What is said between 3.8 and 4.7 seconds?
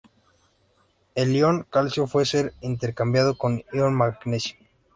magnesio.